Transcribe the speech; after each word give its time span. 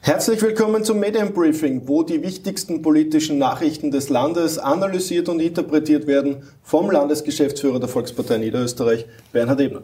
Herzlich 0.00 0.42
willkommen 0.42 0.84
zum 0.84 1.00
Medienbriefing, 1.00 1.88
wo 1.88 2.02
die 2.02 2.22
wichtigsten 2.22 2.82
politischen 2.82 3.38
Nachrichten 3.38 3.90
des 3.90 4.10
Landes 4.10 4.58
analysiert 4.58 5.28
und 5.28 5.40
interpretiert 5.40 6.06
werden 6.06 6.44
vom 6.62 6.90
Landesgeschäftsführer 6.90 7.80
der 7.80 7.88
Volkspartei 7.88 8.38
Niederösterreich, 8.38 9.06
Bernhard 9.32 9.60
Ebner. 9.60 9.82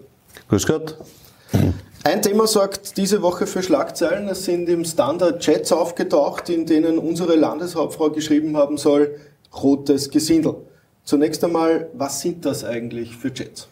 Grüß 0.49 0.67
Gott. 0.67 0.97
Ein 2.05 2.23
Thema 2.23 2.47
sorgt 2.47 2.97
diese 2.97 3.23
Woche 3.23 3.47
für 3.47 3.63
Schlagzeilen. 3.63 4.29
Es 4.29 4.45
sind 4.45 4.69
im 4.69 4.85
Standard 4.85 5.43
Chats 5.43 5.73
aufgetaucht, 5.73 6.49
in 6.49 6.65
denen 6.65 6.99
unsere 6.99 7.35
Landeshauptfrau 7.35 8.11
geschrieben 8.11 8.57
haben 8.57 8.79
soll, 8.79 9.17
rotes 9.63 10.11
Gesindel. 10.11 10.55
Zunächst 11.03 11.43
einmal, 11.43 11.89
was 11.95 12.21
sind 12.21 12.45
das 12.45 12.63
eigentlich 12.63 13.17
für 13.17 13.35
Chats? 13.35 13.69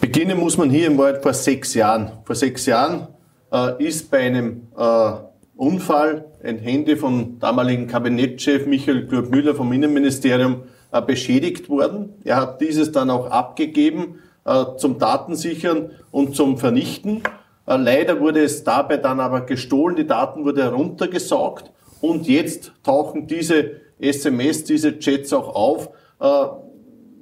Beginnen 0.00 0.38
muss 0.38 0.56
man 0.56 0.70
hier 0.70 0.86
im 0.86 0.98
Wald 0.98 1.22
vor 1.22 1.34
sechs 1.34 1.74
Jahren. 1.74 2.12
Vor 2.24 2.34
sechs 2.34 2.66
Jahren 2.66 3.08
äh, 3.52 3.84
ist 3.84 4.10
bei 4.10 4.18
einem 4.18 4.68
äh, 4.76 5.12
Unfall 5.56 6.24
ein 6.42 6.58
Handy 6.58 6.96
vom 6.96 7.38
damaligen 7.38 7.86
Kabinettschef 7.86 8.66
Michael 8.66 9.06
Klub-Müller 9.06 9.54
vom 9.54 9.72
Innenministerium 9.72 10.64
äh, 10.90 11.00
beschädigt 11.00 11.68
worden. 11.68 12.14
Er 12.24 12.36
hat 12.36 12.60
dieses 12.60 12.92
dann 12.92 13.10
auch 13.10 13.30
abgegeben 13.30 14.20
äh, 14.44 14.64
zum 14.76 14.98
Datensichern 14.98 15.90
und 16.10 16.34
zum 16.34 16.58
Vernichten. 16.58 17.22
Äh, 17.66 17.76
leider 17.76 18.20
wurde 18.20 18.42
es 18.42 18.64
dabei 18.64 18.96
dann 18.96 19.20
aber 19.20 19.42
gestohlen, 19.42 19.96
die 19.96 20.06
Daten 20.06 20.44
wurden 20.44 20.62
heruntergesaugt 20.62 21.70
und 22.00 22.26
jetzt 22.26 22.72
tauchen 22.82 23.26
diese 23.26 23.82
SMS, 24.00 24.64
diese 24.64 24.98
Chats 24.98 25.32
auch 25.32 25.54
auf, 25.54 25.90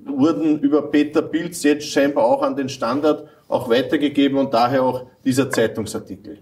wurden 0.06 0.58
über 0.60 0.82
Peter 0.90 1.22
Pilz 1.22 1.62
jetzt 1.62 1.86
scheinbar 1.86 2.24
auch 2.24 2.42
an 2.42 2.56
den 2.56 2.68
Standard 2.68 3.28
auch 3.48 3.68
weitergegeben 3.68 4.38
und 4.38 4.54
daher 4.54 4.82
auch 4.82 5.06
dieser 5.24 5.50
Zeitungsartikel. 5.50 6.40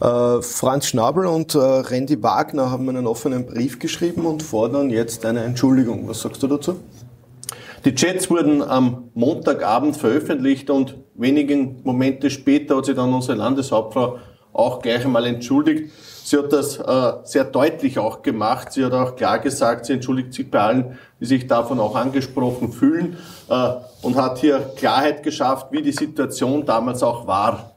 Äh, 0.00 0.42
Franz 0.42 0.88
Schnabel 0.88 1.26
und 1.26 1.54
äh, 1.54 1.58
Randy 1.58 2.22
Wagner 2.22 2.70
haben 2.70 2.88
einen 2.88 3.06
offenen 3.06 3.46
Brief 3.46 3.78
geschrieben 3.78 4.26
und 4.26 4.42
fordern 4.42 4.90
jetzt 4.90 5.24
eine 5.24 5.44
Entschuldigung. 5.44 6.08
Was 6.08 6.22
sagst 6.22 6.42
du 6.42 6.48
dazu? 6.48 6.80
Die 7.84 7.94
Chats 7.94 8.30
wurden 8.30 8.62
am 8.62 9.10
Montagabend 9.14 9.96
veröffentlicht 9.96 10.70
und 10.70 10.96
wenigen 11.14 11.80
Momente 11.84 12.30
später 12.30 12.78
hat 12.78 12.86
sich 12.86 12.96
dann 12.96 13.12
unsere 13.12 13.36
Landeshauptfrau 13.36 14.18
auch 14.54 14.80
gleich 14.80 15.04
einmal 15.04 15.26
entschuldigt. 15.26 15.92
Sie 16.24 16.38
hat 16.38 16.50
das 16.54 16.78
äh, 16.78 17.12
sehr 17.24 17.44
deutlich 17.44 17.98
auch 17.98 18.22
gemacht. 18.22 18.72
Sie 18.72 18.82
hat 18.82 18.92
auch 18.92 19.14
klar 19.16 19.38
gesagt, 19.40 19.84
sie 19.84 19.92
entschuldigt 19.92 20.32
sich 20.32 20.50
bei 20.50 20.60
allen, 20.60 20.98
die 21.20 21.26
sich 21.26 21.46
davon 21.46 21.78
auch 21.78 21.94
angesprochen 21.94 22.72
fühlen 22.72 23.18
äh, 23.50 23.70
und 24.00 24.16
hat 24.16 24.38
hier 24.38 24.72
Klarheit 24.76 25.22
geschafft, 25.22 25.66
wie 25.70 25.82
die 25.82 25.92
Situation 25.92 26.64
damals 26.64 27.02
auch 27.02 27.26
war. 27.26 27.72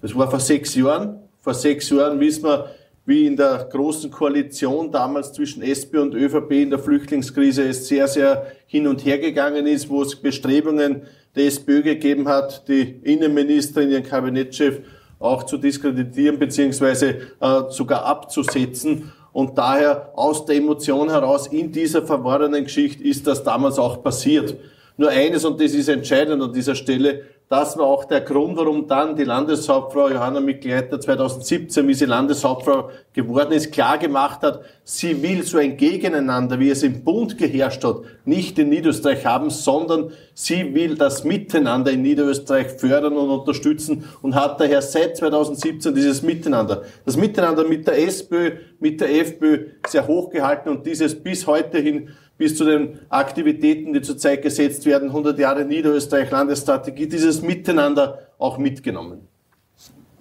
Das 0.00 0.16
war 0.16 0.30
vor 0.30 0.38
sechs 0.38 0.76
Jahren 0.76 1.28
vor 1.48 1.54
sechs 1.54 1.88
Jahren 1.88 2.20
wissen 2.20 2.44
wir, 2.44 2.66
wie 3.06 3.24
in 3.24 3.34
der 3.34 3.68
großen 3.72 4.10
Koalition 4.10 4.92
damals 4.92 5.32
zwischen 5.32 5.62
SP 5.64 5.96
und 5.96 6.12
ÖVP 6.14 6.50
in 6.50 6.68
der 6.68 6.78
Flüchtlingskrise 6.78 7.62
es 7.62 7.88
sehr, 7.88 8.06
sehr 8.06 8.52
hin 8.66 8.86
und 8.86 9.06
her 9.06 9.18
gegangen 9.18 9.66
ist, 9.66 9.88
wo 9.88 10.02
es 10.02 10.14
Bestrebungen 10.14 11.04
der 11.34 11.46
SPÖ 11.46 11.80
gegeben 11.80 12.28
hat, 12.28 12.68
die 12.68 13.00
Innenministerin, 13.02 13.90
ihren 13.90 14.02
Kabinettschef 14.02 14.80
auch 15.18 15.44
zu 15.44 15.56
diskreditieren 15.56 16.38
beziehungsweise 16.38 17.08
äh, 17.40 17.62
sogar 17.70 18.04
abzusetzen. 18.04 19.12
Und 19.32 19.58
daher 19.58 20.12
aus 20.14 20.46
der 20.46 20.56
Emotion 20.56 21.10
heraus 21.10 21.46
in 21.46 21.70
dieser 21.70 22.02
verworrenen 22.02 22.64
Geschichte 22.64 23.04
ist 23.04 23.26
das 23.26 23.42
damals 23.44 23.78
auch 23.78 24.02
passiert. 24.02 24.56
Nur 24.96 25.10
eines, 25.10 25.44
und 25.44 25.60
das 25.60 25.72
ist 25.72 25.88
entscheidend 25.88 26.42
an 26.42 26.52
dieser 26.52 26.74
Stelle, 26.74 27.22
das 27.48 27.78
war 27.78 27.86
auch 27.86 28.04
der 28.04 28.20
Grund, 28.20 28.58
warum 28.58 28.86
dann 28.86 29.16
die 29.16 29.24
Landeshauptfrau 29.24 30.10
Johanna 30.10 30.40
Mikleiter 30.40 31.00
2017, 31.00 31.88
wie 31.88 31.94
sie 31.94 32.04
Landeshauptfrau 32.04 32.90
geworden 33.14 33.52
ist, 33.52 33.72
klar 33.72 33.96
gemacht 33.96 34.42
hat, 34.42 34.60
sie 34.84 35.22
will 35.22 35.42
so 35.42 35.56
ein 35.56 35.78
Gegeneinander, 35.78 36.60
wie 36.60 36.68
es 36.68 36.82
im 36.82 37.02
Bund 37.04 37.38
geherrscht 37.38 37.84
hat, 37.84 38.02
nicht 38.26 38.58
in 38.58 38.68
Niederösterreich 38.68 39.24
haben, 39.24 39.48
sondern 39.48 40.12
sie 40.34 40.74
will 40.74 40.96
das 40.96 41.24
Miteinander 41.24 41.90
in 41.90 42.02
Niederösterreich 42.02 42.68
fördern 42.78 43.16
und 43.16 43.30
unterstützen 43.30 44.04
und 44.20 44.34
hat 44.34 44.60
daher 44.60 44.82
seit 44.82 45.16
2017 45.16 45.94
dieses 45.94 46.22
Miteinander, 46.22 46.82
das 47.06 47.16
Miteinander 47.16 47.64
mit 47.64 47.86
der 47.86 47.98
SPÖ, 47.98 48.56
mit 48.78 49.00
der 49.00 49.10
FPÖ 49.20 49.68
sehr 49.86 50.06
hochgehalten 50.06 50.70
und 50.70 50.84
dieses 50.84 51.14
bis 51.14 51.46
heute 51.46 51.78
hin 51.78 52.10
bis 52.38 52.56
zu 52.56 52.64
den 52.64 53.00
Aktivitäten, 53.08 53.92
die 53.92 54.00
zurzeit 54.00 54.42
gesetzt 54.42 54.86
werden, 54.86 55.08
100 55.08 55.38
Jahre 55.38 55.64
Niederösterreich 55.64 56.30
Landesstrategie, 56.30 57.08
dieses 57.08 57.42
Miteinander 57.42 58.28
auch 58.38 58.56
mitgenommen. 58.56 59.28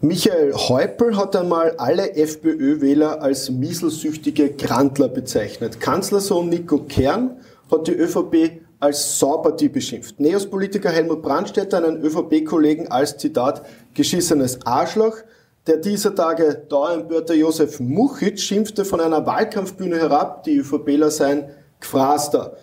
Michael 0.02 0.54
Häupl 0.54 1.16
hat 1.16 1.36
einmal 1.36 1.72
alle 1.78 2.16
FPÖ-Wähler 2.16 3.22
als 3.22 3.50
mieselsüchtige 3.50 4.52
Grandler 4.52 5.08
bezeichnet. 5.08 5.80
Kanzlersohn 5.80 6.50
Nico 6.50 6.80
Kern 6.80 7.38
hat 7.72 7.88
die 7.88 7.94
ÖVP 7.94 8.62
als 8.80 9.18
Saubertie 9.18 9.70
beschimpft. 9.70 10.20
Neos-Politiker 10.20 10.92
Helmut 10.92 11.24
Brandstätter 11.24 11.78
einen 11.78 12.04
ÖVP-Kollegen 12.04 12.90
als 12.90 13.18
Zitat 13.18 13.66
geschissenes 13.96 14.64
Arschloch. 14.66 15.18
Der 15.66 15.78
dieser 15.78 16.14
Tage 16.14 16.66
Dauerempörter 16.70 17.34
Josef 17.34 17.80
Muchitsch 17.80 18.44
schimpfte 18.44 18.86
von 18.86 19.02
einer 19.02 19.26
Wahlkampfbühne 19.26 19.98
herab, 19.98 20.44
die 20.44 20.58
ÖVPler 20.58 21.10
seien 21.10 21.50
Quaster. 21.80 22.58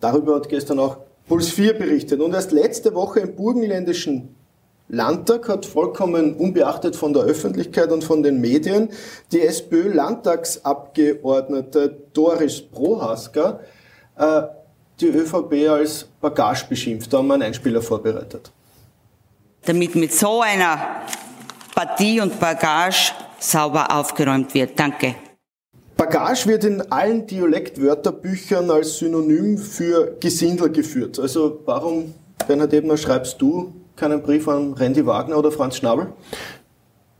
Darüber 0.00 0.36
hat 0.36 0.48
gestern 0.48 0.78
auch 0.78 0.96
Puls 1.26 1.50
4 1.50 1.74
berichtet. 1.74 2.20
Und 2.20 2.32
erst 2.34 2.52
letzte 2.52 2.94
Woche 2.94 3.20
im 3.20 3.34
burgenländischen 3.34 4.34
Landtag 4.88 5.48
hat 5.48 5.64
vollkommen 5.64 6.34
unbeachtet 6.34 6.94
von 6.94 7.14
der 7.14 7.22
Öffentlichkeit 7.22 7.90
und 7.90 8.04
von 8.04 8.22
den 8.22 8.38
Medien 8.40 8.90
die 9.32 9.40
SPÖ-Landtagsabgeordnete 9.40 11.96
Doris 12.12 12.60
Prohaska 12.60 13.60
äh, 14.16 14.42
die 15.00 15.06
ÖVP 15.06 15.70
als 15.70 16.06
Bagage 16.20 16.66
beschimpft. 16.68 17.10
Da 17.12 17.18
haben 17.18 17.26
wir 17.28 17.34
einen 17.34 17.42
Einspieler 17.44 17.82
vorbereitet. 17.82 18.50
Damit 19.64 19.94
mit 19.96 20.12
so 20.12 20.42
einer 20.42 21.00
Partie 21.74 22.20
und 22.20 22.38
Bagage 22.38 23.12
sauber 23.40 23.90
aufgeräumt 23.90 24.54
wird. 24.54 24.78
Danke. 24.78 25.16
Bagage 26.04 26.46
wird 26.46 26.64
in 26.64 26.82
allen 26.92 27.26
Dialektwörterbüchern 27.26 28.70
als 28.70 28.98
Synonym 28.98 29.56
für 29.56 30.18
Gesindel 30.20 30.70
geführt. 30.70 31.18
Also 31.18 31.60
warum, 31.64 32.12
Bernhard 32.46 32.74
Ebner, 32.74 32.98
schreibst 32.98 33.40
du 33.40 33.72
keinen 33.96 34.20
Brief 34.20 34.46
an 34.46 34.74
Randy 34.74 35.06
Wagner 35.06 35.38
oder 35.38 35.50
Franz 35.50 35.78
Schnabel? 35.78 36.08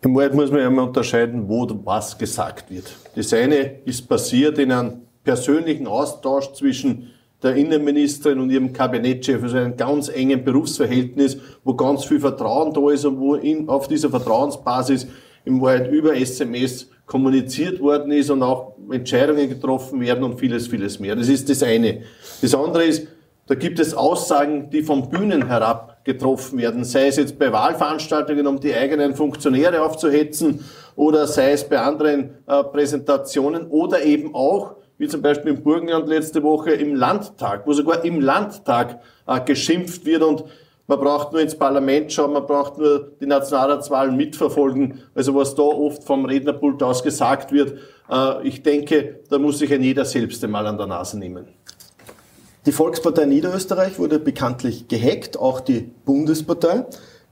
Im 0.03 0.15
Wald 0.15 0.35
muss 0.35 0.51
man 0.51 0.61
ja 0.61 0.67
immer 0.67 0.83
unterscheiden, 0.83 1.49
wo 1.49 1.67
was 1.85 2.19
gesagt 2.19 2.71
wird. 2.71 2.95
Das 3.17 3.33
eine 3.33 3.79
ist 3.87 4.07
passiert 4.07 4.59
in 4.59 4.71
einem 4.71 5.01
persönlichen 5.25 5.87
Austausch 5.87 6.53
zwischen 6.53 7.11
der 7.43 7.55
Innenministerin 7.57 8.39
und 8.39 8.51
ihrem 8.51 8.75
Kabinettchef, 8.75 9.43
also 9.43 9.57
einem 9.57 9.79
ganz 9.79 10.11
engen 10.11 10.45
Berufsverhältnis, 10.45 11.39
wo 11.65 11.73
ganz 11.73 12.05
viel 12.05 12.21
Vertrauen 12.21 12.75
da 12.75 12.91
ist 12.91 13.07
und 13.07 13.19
wo 13.19 13.35
in, 13.35 13.67
auf 13.67 13.89
dieser 13.89 14.11
Vertrauensbasis 14.11 15.07
im 15.47 15.63
Wald 15.63 15.91
über 15.91 16.15
SMS 16.15 16.91
kommuniziert 17.07 17.81
worden 17.81 18.13
ist 18.13 18.31
und 18.31 18.43
auch 18.43 18.75
Entscheidungen 18.91 19.49
getroffen 19.49 20.01
werden 20.01 20.25
und 20.25 20.39
vieles, 20.39 20.69
vieles 20.69 20.99
mehr. 20.99 21.17
Das 21.17 21.29
ist 21.29 21.49
das 21.51 21.63
eine. 21.63 22.03
Das 22.41 22.55
andere 22.55 22.85
ist, 22.85 23.07
da 23.47 23.55
gibt 23.55 23.79
es 23.79 23.93
Aussagen, 23.93 24.71
die 24.71 24.83
von 24.83 25.11
Bühnen 25.11 25.47
herab 25.47 26.03
getroffen 26.05 26.59
werden, 26.59 26.85
sei 26.85 27.09
es 27.09 27.17
jetzt 27.17 27.39
bei 27.39 27.53
Wahlveranstaltungen, 27.53 28.47
um 28.47 28.59
die 28.59 28.75
eigenen 28.75 29.15
Funktionäre 29.15 29.83
aufzuhetzen, 29.83 30.65
oder 30.97 31.27
sei 31.27 31.53
es 31.53 31.69
bei 31.69 31.79
anderen 31.81 32.39
äh, 32.47 32.63
Präsentationen, 32.65 33.67
oder 33.67 34.03
eben 34.03 34.35
auch, 34.35 34.77
wie 34.97 35.09
zum 35.09 35.23
Beispiel 35.23 35.53
im 35.53 35.63
Burgenland 35.63 36.09
letzte 36.09 36.43
Woche, 36.43 36.73
im 36.73 36.95
Landtag, 36.95 37.67
wo 37.67 37.73
sogar 37.73 38.05
im 38.05 38.21
Landtag 38.21 39.01
äh, 39.27 39.41
geschimpft 39.41 40.07
wird 40.07 40.23
und 40.23 40.45
man 40.87 41.01
braucht 41.01 41.33
nur 41.33 41.41
ins 41.41 41.55
Parlament 41.55 42.13
schauen, 42.13 42.33
man 42.33 42.47
braucht 42.47 42.79
nur 42.79 43.13
die 43.21 43.27
Nationalratswahlen 43.27 44.17
mitverfolgen. 44.17 45.03
Also 45.15 45.35
was 45.35 45.55
da 45.55 45.63
oft 45.63 46.05
vom 46.05 46.27
Rednerpult 46.27 46.83
aus 46.83 47.03
gesagt 47.03 47.53
wird, 47.53 47.79
äh, 48.11 48.47
ich 48.47 48.63
denke, 48.63 49.21
da 49.31 49.39
muss 49.39 49.59
sich 49.59 49.73
ein 49.73 49.83
jeder 49.83 50.05
selbst 50.05 50.45
einmal 50.45 50.67
an 50.67 50.77
der 50.77 50.87
Nase 50.87 51.19
nehmen. 51.19 51.49
Die 52.67 52.73
Volkspartei 52.73 53.27
Niederösterreich 53.27 53.99
wurde 53.99 54.19
bekanntlich 54.19 54.89
gehackt, 54.89 55.39
auch 55.39 55.61
die 55.61 55.91
Bundespartei. 56.05 56.87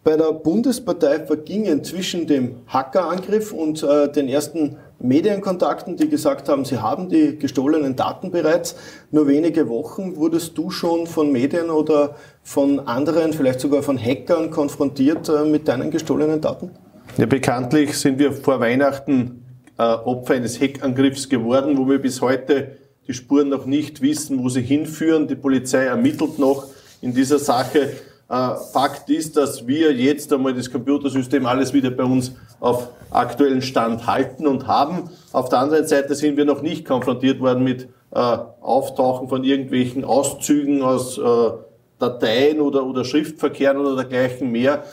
Bei 0.05 0.17
der 0.17 0.33
Bundespartei 0.33 1.25
vergingen 1.25 1.85
zwischen 1.85 2.27
dem 2.27 2.57
Hackerangriff 2.67 3.53
und 3.53 3.83
äh, 3.83 4.11
den 4.11 4.29
ersten 4.29 4.79
Medienkontakten, 5.03 5.97
die 5.97 6.09
gesagt 6.09 6.49
haben, 6.49 6.65
sie 6.65 6.81
haben 6.81 7.09
die 7.09 7.37
gestohlenen 7.37 7.97
Daten 7.97 8.31
bereits. 8.31 8.77
Nur 9.11 9.27
wenige 9.27 9.69
Wochen 9.69 10.17
wurdest 10.17 10.57
du 10.57 10.71
schon 10.71 11.07
von 11.07 11.33
Medien 11.33 11.71
oder 11.71 12.15
von 12.43 12.81
anderen, 12.81 13.33
vielleicht 13.33 13.61
sogar 13.61 13.83
von 13.83 13.99
Hackern 13.99 14.51
konfrontiert 14.51 15.29
äh, 15.29 15.45
mit 15.45 15.67
deinen 15.67 15.91
gestohlenen 15.91 16.41
Daten? 16.41 16.71
Ja, 17.19 17.27
bekanntlich 17.27 17.99
sind 17.99 18.19
wir 18.19 18.33
vor 18.33 18.61
Weihnachten 18.61 19.45
äh, 19.77 19.83
Opfer 19.83 20.35
eines 20.35 20.61
Hackangriffs 20.61 21.29
geworden, 21.29 21.77
wo 21.77 21.89
wir 21.89 21.99
bis 21.99 22.21
heute 22.21 22.79
die 23.09 23.15
Spuren 23.15 23.49
noch 23.49 23.67
nicht 23.67 24.01
wissen, 24.01 24.43
wo 24.43 24.49
sie 24.49 24.63
hinführen. 24.63 25.27
Die 25.27 25.35
Polizei 25.35 25.85
ermittelt 25.85 26.39
noch 26.39 26.67
in 27.01 27.13
dieser 27.13 27.41
Sache. 27.41 27.91
Äh, 28.29 28.55
Fakt 28.73 29.11
ist, 29.11 29.37
dass 29.37 29.67
wir 29.67 29.93
jetzt 29.93 30.33
einmal 30.33 30.55
das 30.55 30.71
Computersystem 30.71 31.47
alles 31.47 31.73
wieder 31.73 31.91
bei 31.91 32.05
uns 32.05 32.33
auf 32.61 32.89
aktuellen 33.11 33.63
Stand 33.63 34.07
halten 34.07 34.47
und 34.47 34.67
haben. 34.67 35.11
Auf 35.33 35.49
der 35.49 35.61
anderen 35.61 35.87
Seite 35.87 36.15
sind 36.15 36.37
wir 36.37 36.45
noch 36.45 36.63
nicht 36.63 36.85
konfrontiert 36.85 37.41
worden 37.41 37.65
mit 37.65 37.89
äh, 38.11 38.19
Auftauchen 38.19 39.29
von 39.29 39.45
irgendwelchen 39.45 40.05
Auszügen 40.05 40.83
aus 40.83 41.19
äh, 41.19 41.51
Dateien 41.99 42.61
oder, 42.61 42.85
oder 42.85 43.05
Schriftverkehren 43.05 43.79
oder 43.79 43.97
dergleichen 43.97 44.51
mehr. 44.51 44.85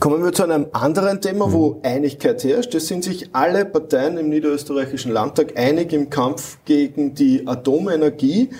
Kommen 0.00 0.24
wir 0.24 0.32
zu 0.32 0.42
einem 0.42 0.66
anderen 0.72 1.20
Thema, 1.20 1.52
wo 1.52 1.80
Einigkeit 1.84 2.42
herrscht. 2.42 2.74
Es 2.74 2.88
sind 2.88 3.04
sich 3.04 3.30
alle 3.32 3.64
Parteien 3.64 4.18
im 4.18 4.28
niederösterreichischen 4.28 5.12
Landtag 5.12 5.56
einig 5.56 5.92
im 5.92 6.10
Kampf 6.10 6.58
gegen 6.64 7.14
die 7.14 7.46
Atomenergie. 7.46 8.50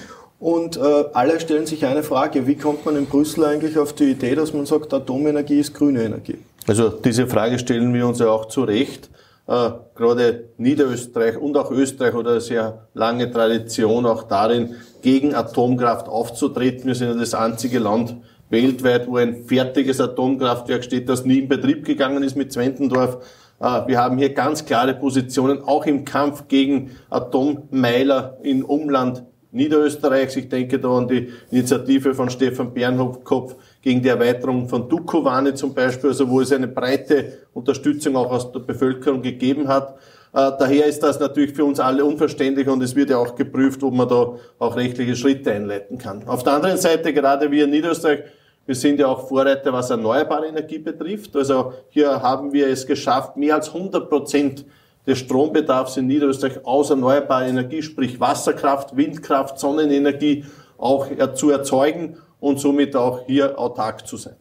Und 0.44 0.76
äh, 0.76 1.05
alle 1.14 1.41
stellen 1.41 1.64
sich 1.64 1.87
eine 1.87 2.02
Frage, 2.02 2.46
wie 2.46 2.56
kommt 2.56 2.85
man 2.85 2.96
in 2.96 3.06
Brüssel 3.06 3.46
eigentlich 3.46 3.79
auf 3.79 3.94
die 3.94 4.11
Idee, 4.11 4.35
dass 4.35 4.52
man 4.52 4.67
sagt, 4.67 4.93
Atomenergie 4.93 5.58
ist 5.58 5.73
grüne 5.73 6.02
Energie? 6.02 6.37
Also 6.67 6.91
diese 6.91 7.26
Frage 7.26 7.58
stellen 7.58 7.94
wir 7.94 8.06
uns 8.06 8.19
ja 8.19 8.29
auch 8.29 8.49
zu 8.49 8.64
Recht. 8.64 9.08
Äh, 9.49 9.70
gerade 9.94 10.50
Niederösterreich 10.58 11.38
und 11.38 11.56
auch 11.56 11.70
Österreich 11.70 12.12
oder 12.12 12.43
sehr 12.43 12.88
lange 12.93 13.31
Tradition 13.31 14.05
auch 14.05 14.25
darin, 14.25 14.75
gegen 15.00 15.35
Atomkraft 15.35 16.08
aufzutreten. 16.08 16.88
Wir 16.88 16.94
sind 16.94 17.08
ja 17.08 17.14
das 17.14 17.32
einzige 17.32 17.79
Land 17.79 18.14
weltweit, 18.50 19.08
wo 19.08 19.17
ein 19.17 19.46
fertiges 19.46 19.99
Atomkraftwerk 19.99 20.85
steht, 20.85 21.08
das 21.08 21.25
nie 21.25 21.38
in 21.38 21.49
Betrieb 21.49 21.87
gegangen 21.87 22.23
ist 22.23 22.37
mit 22.37 22.52
Zwentendorf. 22.52 23.17
Äh, 23.61 23.87
wir 23.87 23.99
haben 23.99 24.19
hier 24.19 24.35
ganz 24.35 24.67
klare 24.67 24.93
Positionen, 24.93 25.62
auch 25.64 25.87
im 25.87 26.05
Kampf 26.05 26.49
gegen 26.49 26.91
Atommeiler 27.08 28.37
in 28.43 28.62
Umland 28.62 29.23
Niederösterreichs. 29.55 30.37
Ich 30.37 30.49
denke 30.49 30.79
da 30.79 30.89
an 30.91 31.09
die 31.09 31.33
Initiative 31.51 32.15
von 32.15 32.29
Stefan 32.29 32.75
Bernhofkopf 32.75 33.55
gegen 33.81 34.03
die 34.03 34.09
Erweiterung 34.09 34.69
von 34.69 34.89
Dukovane 34.89 35.55
zum 35.55 35.73
Beispiel, 35.73 36.11
also 36.11 36.29
wo 36.29 36.41
es 36.41 36.53
eine 36.53 36.69
breite 36.69 37.39
Unterstützung 37.55 38.17
auch 38.17 38.31
aus 38.31 38.53
der 38.53 38.61
Bevölkerung 38.61 39.23
gegeben 39.23 39.69
hat. 39.69 39.97
Äh, 40.35 40.51
daher 40.59 40.87
ist 40.87 41.01
das 41.01 41.21
natürlich 41.21 41.53
für 41.53 41.65
uns 41.65 41.79
alle 41.79 42.05
unverständlich 42.05 42.67
und 42.67 42.83
es 42.83 42.97
wird 42.97 43.11
ja 43.11 43.19
auch 43.19 43.37
geprüft, 43.37 43.83
ob 43.85 43.95
man 43.95 44.09
da 44.09 44.35
auch 44.59 44.77
rechtliche 44.77 45.15
Schritte 45.15 45.53
einleiten 45.53 45.97
kann. 45.97 46.27
Auf 46.27 46.43
der 46.43 46.55
anderen 46.55 46.77
Seite, 46.77 47.12
gerade 47.12 47.51
wir 47.51 47.65
in 47.65 47.71
Niederösterreich, 47.71 48.25
wir 48.67 48.75
sind 48.75 48.99
ja 48.99 49.06
auch 49.06 49.29
Vorreiter, 49.29 49.73
was 49.73 49.91
erneuerbare 49.91 50.47
Energie 50.47 50.79
betrifft. 50.79 51.37
Also 51.37 51.75
hier 51.91 52.23
haben 52.23 52.53
wir 52.53 52.69
es 52.69 52.87
geschafft, 52.87 53.37
mehr 53.37 53.55
als 53.56 53.69
100 53.69 54.09
Prozent 54.09 54.65
des 55.06 55.19
Strombedarfs 55.19 55.97
in 55.97 56.06
Niederösterreich 56.06 56.65
aus 56.65 56.91
erneuerbarer 56.91 57.47
Energie, 57.47 57.83
sprich 57.83 58.21
Wasserkraft, 58.21 58.97
Windkraft, 58.97 59.59
Sonnenenergie 59.59 60.45
auch 60.79 61.09
zu 61.35 61.51
erzeugen 61.51 62.17
und 62.41 62.59
somit 62.59 62.97
auch 62.97 63.27
hier 63.27 63.59
autark 63.59 64.06
zu 64.06 64.17
sein. 64.17 64.37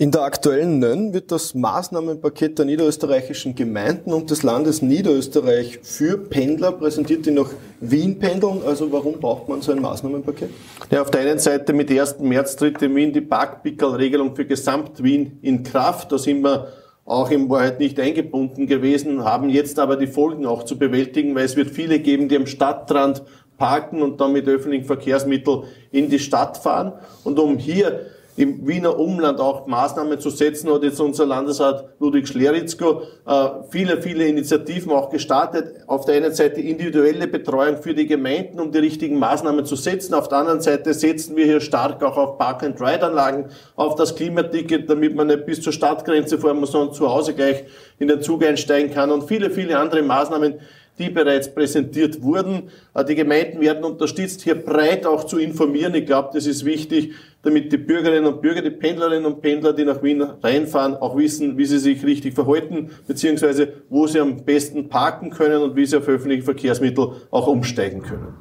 In 0.00 0.10
der 0.10 0.22
aktuellen 0.22 0.78
NÖN 0.78 1.12
wird 1.12 1.30
das 1.30 1.52
Maßnahmenpaket 1.52 2.58
der 2.58 2.64
niederösterreichischen 2.64 3.54
Gemeinden 3.54 4.14
und 4.14 4.30
des 4.30 4.42
Landes 4.42 4.80
Niederösterreich 4.80 5.80
für 5.82 6.16
Pendler 6.16 6.72
präsentiert, 6.72 7.26
die 7.26 7.32
nach 7.32 7.50
Wien 7.80 8.18
pendeln. 8.18 8.62
Also 8.64 8.90
warum 8.90 9.20
braucht 9.20 9.50
man 9.50 9.60
so 9.60 9.72
ein 9.72 9.82
Maßnahmenpaket? 9.82 10.48
Ja, 10.90 11.02
auf 11.02 11.10
der 11.10 11.20
einen 11.20 11.38
Seite 11.38 11.74
mit 11.74 11.90
1. 11.90 12.20
März 12.20 12.56
tritt 12.56 12.80
in 12.80 12.96
Wien 12.96 13.12
die 13.12 13.20
Parkpickel-Regelung 13.20 14.34
für 14.34 14.46
Gesamt-Wien 14.46 15.38
in 15.42 15.64
Kraft. 15.64 16.10
Da 16.12 16.16
sind 16.16 16.42
wir 16.42 16.68
auch 17.10 17.30
in 17.30 17.50
Wahrheit 17.50 17.80
nicht 17.80 17.98
eingebunden 17.98 18.68
gewesen, 18.68 19.24
haben 19.24 19.48
jetzt 19.50 19.80
aber 19.80 19.96
die 19.96 20.06
Folgen 20.06 20.46
auch 20.46 20.62
zu 20.62 20.78
bewältigen, 20.78 21.34
weil 21.34 21.44
es 21.44 21.56
wird 21.56 21.70
viele 21.70 21.98
geben, 21.98 22.28
die 22.28 22.36
am 22.36 22.46
Stadtrand 22.46 23.22
parken 23.58 24.00
und 24.00 24.20
dann 24.20 24.32
mit 24.32 24.46
öffentlichen 24.46 24.84
Verkehrsmitteln 24.84 25.64
in 25.90 26.08
die 26.08 26.20
Stadt 26.20 26.56
fahren. 26.56 26.92
Und 27.24 27.40
um 27.40 27.58
hier 27.58 28.06
im 28.40 28.66
Wiener 28.66 28.98
Umland 28.98 29.38
auch 29.38 29.66
Maßnahmen 29.66 30.18
zu 30.18 30.30
setzen, 30.30 30.72
hat 30.72 30.82
jetzt 30.82 30.98
unser 30.98 31.26
Landesrat 31.26 31.90
Ludwig 31.98 32.26
Schleritzko 32.26 33.02
äh, 33.26 33.48
viele, 33.68 34.00
viele 34.00 34.26
Initiativen 34.26 34.92
auch 34.92 35.10
gestartet. 35.10 35.74
Auf 35.86 36.06
der 36.06 36.16
einen 36.16 36.32
Seite 36.32 36.62
individuelle 36.62 37.28
Betreuung 37.28 37.82
für 37.82 37.92
die 37.92 38.06
Gemeinden, 38.06 38.58
um 38.58 38.72
die 38.72 38.78
richtigen 38.78 39.18
Maßnahmen 39.18 39.66
zu 39.66 39.76
setzen. 39.76 40.14
Auf 40.14 40.28
der 40.28 40.38
anderen 40.38 40.62
Seite 40.62 40.94
setzen 40.94 41.36
wir 41.36 41.44
hier 41.44 41.60
stark 41.60 42.02
auch 42.02 42.16
auf 42.16 42.38
Park-and-Ride-Anlagen, 42.38 43.50
auf 43.76 43.94
das 43.96 44.16
Klimaticket, 44.16 44.88
damit 44.88 45.14
man 45.14 45.26
nicht 45.26 45.44
bis 45.44 45.60
zur 45.60 45.74
Stadtgrenze 45.74 46.38
fahren 46.38 46.60
muss, 46.60 46.72
sondern 46.72 46.94
zu 46.94 47.10
Hause 47.10 47.34
gleich 47.34 47.64
in 47.98 48.08
den 48.08 48.22
Zug 48.22 48.42
einsteigen 48.42 48.90
kann 48.90 49.10
und 49.10 49.24
viele, 49.24 49.50
viele 49.50 49.78
andere 49.78 50.02
Maßnahmen, 50.02 50.54
die 51.00 51.10
bereits 51.10 51.52
präsentiert 51.52 52.22
wurden. 52.22 52.70
Äh, 52.94 53.04
die 53.04 53.16
Gemeinden 53.16 53.60
werden 53.60 53.84
unterstützt, 53.84 54.42
hier 54.42 54.54
breit 54.54 55.06
auch 55.06 55.24
zu 55.24 55.38
informieren. 55.38 55.94
Ich 55.94 56.06
glaube, 56.06 56.30
das 56.32 56.46
ist 56.46 56.64
wichtig, 56.64 57.14
damit 57.42 57.72
die 57.72 57.78
Bürgerinnen 57.78 58.26
und 58.26 58.42
Bürger, 58.42 58.62
die 58.62 58.70
Pendlerinnen 58.70 59.26
und 59.26 59.40
Pendler, 59.40 59.72
die 59.72 59.84
nach 59.84 60.02
Wien 60.02 60.22
reinfahren, 60.22 60.94
auch 60.94 61.16
wissen, 61.16 61.58
wie 61.58 61.64
sie 61.64 61.78
sich 61.78 62.04
richtig 62.04 62.34
verhalten, 62.34 62.90
beziehungsweise 63.06 63.72
wo 63.88 64.06
sie 64.06 64.20
am 64.20 64.44
besten 64.44 64.88
parken 64.88 65.30
können 65.30 65.62
und 65.62 65.74
wie 65.74 65.86
sie 65.86 65.96
auf 65.96 66.06
öffentliche 66.06 66.42
Verkehrsmittel 66.42 67.12
auch 67.30 67.46
umsteigen 67.46 68.02
können. 68.02 68.34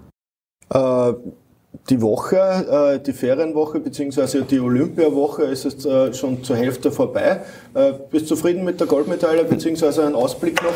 Äh 0.69 1.13
die 1.89 2.01
Woche, 2.01 2.37
äh, 2.37 2.99
die 2.99 3.13
Ferienwoche 3.13 3.79
beziehungsweise 3.79 4.43
die 4.43 4.59
Olympiawoche 4.59 5.43
ist 5.43 5.65
jetzt 5.65 5.85
äh, 5.85 6.13
schon 6.13 6.43
zur 6.43 6.55
Hälfte 6.55 6.91
vorbei. 6.91 7.41
Bist 8.11 8.25
du 8.25 8.35
zufrieden 8.35 8.63
mit 8.63 8.79
der 8.79 8.87
Goldmedaille 8.87 9.43
beziehungsweise 9.43 10.05
einen 10.05 10.15
Ausblick 10.15 10.61
noch? 10.63 10.73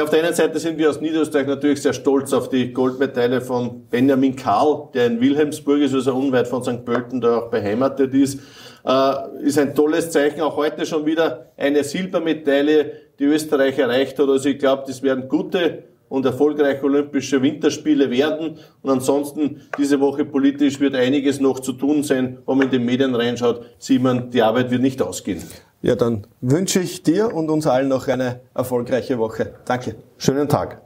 Auf 0.00 0.10
der 0.10 0.24
einen 0.24 0.34
Seite 0.34 0.58
sind 0.58 0.78
wir 0.78 0.88
aus 0.88 1.02
Niederösterreich 1.02 1.46
natürlich 1.46 1.82
sehr 1.82 1.92
stolz 1.92 2.32
auf 2.32 2.48
die 2.48 2.72
Goldmedaille 2.72 3.42
von 3.42 3.88
Benjamin 3.90 4.34
Karl, 4.34 4.88
der 4.94 5.06
in 5.06 5.20
Wilhelmsburg 5.20 5.80
ist, 5.80 5.92
also 5.92 6.14
unweit 6.14 6.48
von 6.48 6.62
St. 6.62 6.84
Pölten, 6.86 7.20
da 7.20 7.38
auch 7.38 7.50
beheimatet 7.50 8.14
ist. 8.14 8.40
Äh, 8.86 9.12
ist 9.42 9.58
ein 9.58 9.74
tolles 9.74 10.10
Zeichen. 10.10 10.40
Auch 10.40 10.56
heute 10.56 10.86
schon 10.86 11.04
wieder 11.04 11.52
eine 11.58 11.84
Silbermedaille, 11.84 12.92
die 13.18 13.24
Österreich 13.24 13.78
erreicht 13.78 14.18
hat. 14.18 14.28
Also 14.28 14.48
ich 14.48 14.58
glaube, 14.58 14.84
das 14.86 15.02
werden 15.02 15.28
gute 15.28 15.84
und 16.08 16.26
erfolgreiche 16.26 16.84
Olympische 16.84 17.42
Winterspiele 17.42 18.10
werden. 18.10 18.58
Und 18.82 18.90
ansonsten 18.90 19.62
diese 19.78 20.00
Woche 20.00 20.24
politisch 20.24 20.80
wird 20.80 20.94
einiges 20.94 21.40
noch 21.40 21.60
zu 21.60 21.72
tun 21.72 22.02
sein. 22.02 22.38
Wenn 22.46 22.56
man 22.58 22.66
in 22.66 22.72
den 22.72 22.84
Medien 22.84 23.14
reinschaut, 23.14 23.66
sieht 23.78 24.02
man, 24.02 24.30
die 24.30 24.42
Arbeit 24.42 24.70
wird 24.70 24.82
nicht 24.82 25.00
ausgehen. 25.00 25.42
Ja, 25.82 25.96
dann 25.96 26.26
wünsche 26.40 26.78
ich 26.78 27.02
dir 27.02 27.34
und 27.34 27.50
uns 27.50 27.66
allen 27.66 27.88
noch 27.88 28.06
eine 28.06 28.40
erfolgreiche 28.54 29.18
Woche. 29.18 29.54
Danke. 29.64 29.96
Schönen 30.16 30.48
Tag. 30.48 30.80